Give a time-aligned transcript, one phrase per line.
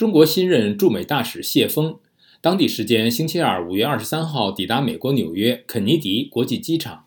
[0.00, 1.98] 中国新任驻美大使谢峰，
[2.40, 7.04] 当地时间星期二五月二十三号抵达美国纽约肯尼迪国际机场。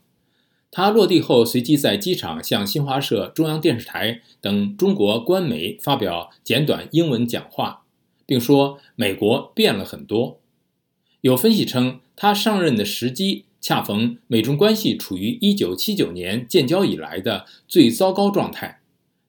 [0.69, 7.81] 他落地后，随即在机场向新华社、中央电视台等中国官媒发表简短英文讲话，
[8.27, 10.39] 并说美国变了很多。
[11.21, 18.81] 有分析称，他上任的时机恰逢美中关系处于1979年建交以来的最糟糕状态。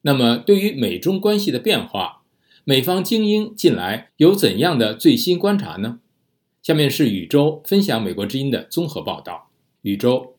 [0.02, 2.23] 那么，对于美中关系的变化，
[2.66, 5.98] 美方精英近来有怎样的最新观察呢？
[6.62, 9.50] 下面是宇宙分享美国之音的综合报道。
[9.82, 10.36] 宇宙。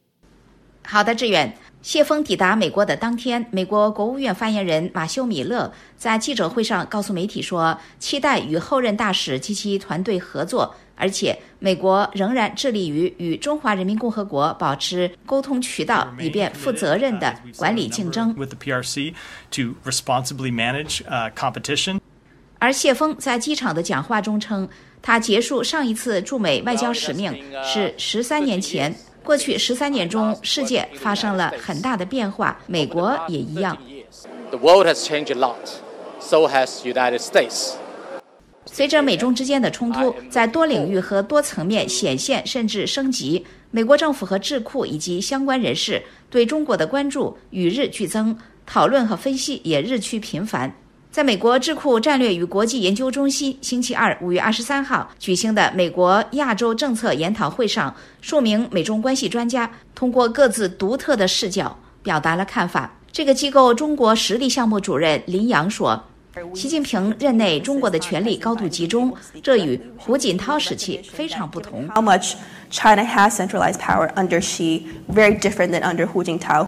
[0.81, 1.55] 好的，志远。
[1.83, 18.35] 谢峰抵达美国的当天，美国国务院发言人马修·米勒在记者会上告诉媒体说，期待与后任大使及其团队合作，而且美国仍然致力于与中华人民共和国保持沟通渠道，以便负责任地管理竞争。
[22.57, 24.67] 而谢峰在机场的讲话中称，
[25.01, 28.95] 他结束上一次驻美外交使命是十三年前。
[29.23, 33.75] 过去十三年中，世界发生了很大的变化，美国也一样。
[34.51, 35.55] The world has changed a lot,
[36.19, 37.73] so has United States.
[38.67, 50.75] 随着美中之间的冲突在多领域和多层面显现甚至升级，美国政府和智库以及相关人士对中国的关注与日俱增，讨论和分析也日趋频繁。
[51.15, 62.91] 在美国智库战略与国际研究中心星期二五月二十三号举行的美国亚洲政策研讨会上，数名美中关系专家通过各自独特的视角表达了看法。
[63.13, 66.03] 这个机构中国实力项目主任林阳说
[66.53, 72.33] ：“习近平任内，中国的权力高度集中，这与胡锦涛时期非常不同。” How much
[72.69, 76.67] China has centralized power under Xi, very different than under Hu Jintao.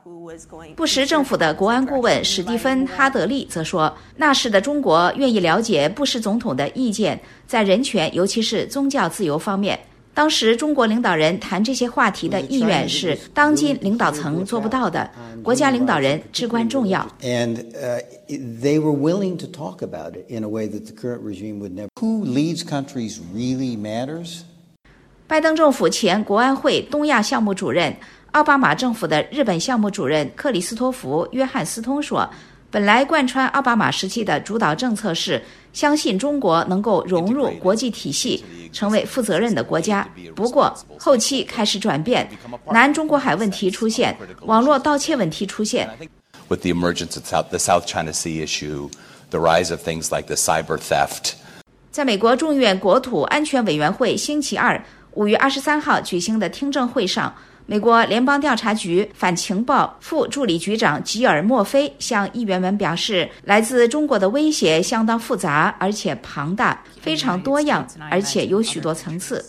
[0.75, 9.79] 布什政府的国安顾问史蒂芬·哈德利则说：“那时的中国愿意了解布什总统的意见，在人权，尤其是宗教自由方面。
[10.13, 15.09] 当时中国领导人谈这些话题的意愿是当今领导层做不到的，
[15.43, 17.55] 国家领导人至关重要。” And
[18.27, 21.73] they were willing to talk about it in a way that the current regime would
[21.73, 21.87] never.
[21.99, 24.41] Who leads countries really matters.
[25.27, 27.95] 拜登政府前国安会东亚项目主任。
[28.37, 32.29] 奥巴马政府的日本项目主任克里斯托弗·约翰斯通说
[32.69, 35.41] ：“本来贯穿奥巴马时期的主导政策是
[35.73, 40.07] 相信中国能够融入国际体系，成为负责任的国家。
[40.35, 42.29] 不过后期开始转变，
[42.69, 45.89] 南中国海问题出现，网络盗窃问题出现。”
[46.47, 48.91] With the emergence of the South China Sea issue,
[49.31, 51.31] the rise of things like the cyber theft.
[51.89, 54.79] 在美国众议院国土安全委员会星期二
[55.13, 57.33] 五月二十三号举行的听证会上。
[57.69, 69.43] 美国联邦调查局反情报副助理局长吉尔·莫菲向议员们表示，来自中国的威胁相当复杂而且庞大，非常多样，而且有许多层次。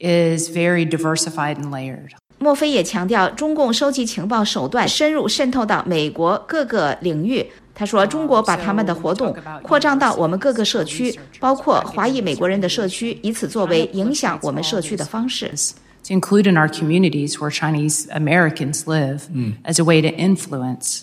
[0.00, 2.10] Is very diversified and layered。
[2.38, 7.46] 莫菲也强调，中共收集情报手段深入渗透到美国各个领域。
[7.74, 15.50] 他说，中国把他们的活动扩张到我们各个社区，包括华裔美国人的社区，以此作为影响我们社区的方式。
[16.03, 19.29] to include in our communities where Chinese Americans live
[19.63, 21.01] as a way to influence.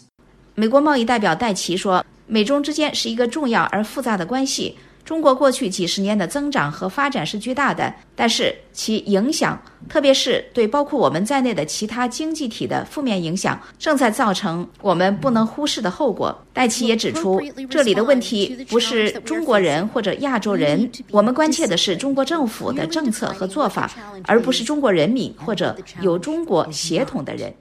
[0.55, 4.77] 美国贸易代表戴奇说：“美中之间是一个重要而复杂的关系。
[5.10, 9.60] 中国过去几十年的增长和发展是巨大的，但是其影响，
[9.90, 16.40] 特别是对包括我们在内的其他经济体的负面影响，正在造成我们不能忽视的后果。
[16.54, 23.90] 戴奇也指出，这里的问题不是中国人或者亚洲人，我们关切的是中国政府的政策和做法，
[24.28, 27.52] 而不是中国人民或者有中国血统的人。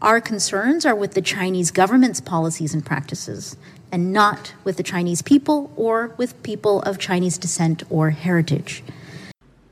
[0.00, 3.54] Our concerns are with the Chinese government's policies and practices
[3.90, 8.82] and not with the Chinese people or with people of Chinese descent or heritage.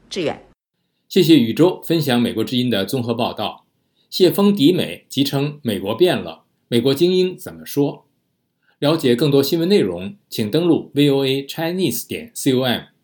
[0.09, 0.41] 志远，
[1.09, 3.67] 谢谢宇宙分享美国之音的综合报道。
[4.09, 6.45] 谢峰抵美，即称美国变了。
[6.69, 8.07] 美国精英怎么说？
[8.79, 12.96] 了解更多新闻内容，请登录 voa chinese 点 com。